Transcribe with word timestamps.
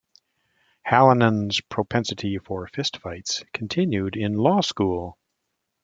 Hallinan's 0.83 1.61
propensity 1.69 2.39
for 2.39 2.67
fistfights 2.67 3.43
continued 3.53 4.15
in 4.17 4.33
law 4.33 4.61
school. 4.61 5.19